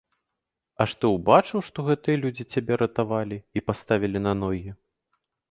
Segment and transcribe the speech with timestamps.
[0.85, 4.69] Аж ты ўбачыў, што гэтыя людзі цябе ратавалі і паставілі на ногі?